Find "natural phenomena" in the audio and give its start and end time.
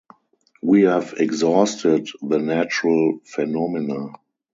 2.39-4.13